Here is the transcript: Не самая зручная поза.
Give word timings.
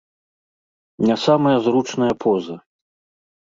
Не 1.09 1.17
самая 1.27 1.53
зручная 1.67 2.11
поза. 2.27 2.55